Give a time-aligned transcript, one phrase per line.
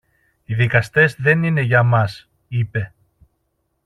[0.45, 2.93] Οι δικαστές δεν είναι για μας, είπε.